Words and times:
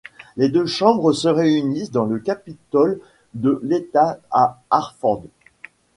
Les 0.35 0.49
deux 0.49 0.65
chambres 0.65 1.13
se 1.13 1.27
réunissent 1.27 1.91
dans 1.91 2.05
le 2.05 2.17
capitole 2.17 2.99
de 3.35 3.59
l'État 3.61 4.17
à 4.31 4.59
Hartford. 4.71 5.25